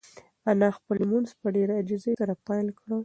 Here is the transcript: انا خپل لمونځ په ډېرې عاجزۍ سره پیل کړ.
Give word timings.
انا 0.51 0.67
خپل 0.77 0.95
لمونځ 1.01 1.29
په 1.39 1.47
ډېرې 1.55 1.73
عاجزۍ 1.77 2.13
سره 2.21 2.33
پیل 2.47 2.67
کړ. 2.79 2.89